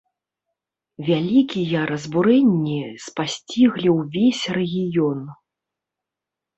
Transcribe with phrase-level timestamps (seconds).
[1.09, 5.19] Вялікія разбурэнні спасціглі ўвесь рэгіён.